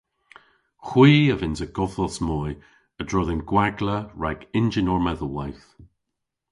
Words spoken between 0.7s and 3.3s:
Hwi a vynnsa godhvos moy a-dro